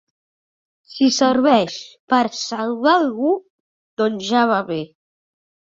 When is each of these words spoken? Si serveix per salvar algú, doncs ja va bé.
Si 0.93 1.09
serveix 1.17 1.77
per 2.15 2.23
salvar 2.41 2.97
algú, 3.03 3.39
doncs 4.05 4.29
ja 4.35 4.51
va 4.55 4.63
bé. 4.73 4.85